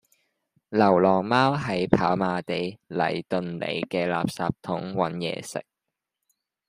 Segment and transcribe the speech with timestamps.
[0.69, 5.63] 流浪貓喺跑馬地禮頓里嘅垃圾桶搵野食